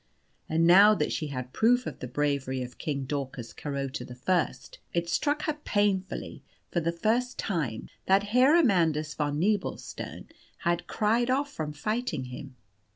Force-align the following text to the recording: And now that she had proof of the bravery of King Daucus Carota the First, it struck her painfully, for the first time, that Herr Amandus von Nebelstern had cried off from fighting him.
And 0.49 0.65
now 0.65 0.95
that 0.95 1.11
she 1.11 1.27
had 1.27 1.53
proof 1.53 1.85
of 1.85 1.99
the 1.99 2.07
bravery 2.07 2.63
of 2.63 2.79
King 2.79 3.03
Daucus 3.03 3.53
Carota 3.53 4.03
the 4.03 4.15
First, 4.15 4.79
it 4.95 5.07
struck 5.07 5.43
her 5.43 5.53
painfully, 5.53 6.41
for 6.71 6.79
the 6.79 6.91
first 6.91 7.37
time, 7.37 7.87
that 8.07 8.23
Herr 8.33 8.55
Amandus 8.55 9.13
von 9.13 9.39
Nebelstern 9.39 10.25
had 10.65 10.87
cried 10.87 11.29
off 11.29 11.51
from 11.53 11.71
fighting 11.71 12.23
him. 12.23 12.55